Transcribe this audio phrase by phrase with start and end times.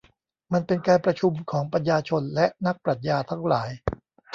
[0.53, 3.69] มันเป็นการประชุมของปัญญาชนและนักปรัชญาทั้งหลาย